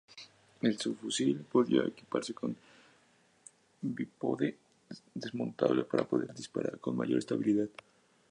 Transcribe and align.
El 0.61 0.79
subfusil 0.79 1.41
podía 1.45 1.83
equiparse 1.83 2.33
con 2.33 2.57
un 3.83 3.95
bípode 3.95 4.57
desmontable 5.13 5.83
para 5.83 6.05
poder 6.07 6.33
disparar 6.33 6.79
con 6.79 6.97
mayor 6.97 7.19
estabilidad. 7.19 7.69